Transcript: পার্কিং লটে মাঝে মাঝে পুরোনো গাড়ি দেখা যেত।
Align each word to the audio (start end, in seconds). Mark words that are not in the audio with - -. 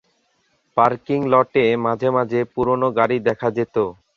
পার্কিং 0.77 1.19
লটে 1.33 1.65
মাঝে 1.85 2.09
মাঝে 2.17 2.39
পুরোনো 2.53 2.87
গাড়ি 2.97 3.17
দেখা 3.27 3.49
যেত। 3.57 3.75